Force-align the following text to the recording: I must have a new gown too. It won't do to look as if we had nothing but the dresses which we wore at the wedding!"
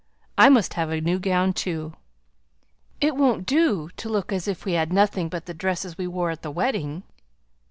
I 0.35 0.49
must 0.49 0.73
have 0.73 0.89
a 0.89 0.99
new 0.99 1.19
gown 1.19 1.53
too. 1.53 1.93
It 2.99 3.15
won't 3.15 3.45
do 3.45 3.91
to 3.97 4.09
look 4.09 4.33
as 4.33 4.47
if 4.47 4.65
we 4.65 4.73
had 4.73 4.91
nothing 4.91 5.29
but 5.29 5.45
the 5.45 5.53
dresses 5.53 5.91
which 5.95 5.99
we 6.07 6.07
wore 6.07 6.31
at 6.31 6.41
the 6.41 6.49
wedding!" 6.49 7.03